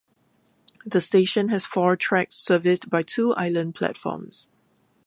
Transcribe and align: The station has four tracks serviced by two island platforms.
The 0.83 0.99
station 0.99 1.49
has 1.49 1.63
four 1.67 1.95
tracks 1.95 2.33
serviced 2.33 2.89
by 2.89 3.03
two 3.03 3.33
island 3.35 3.75
platforms. 3.75 4.49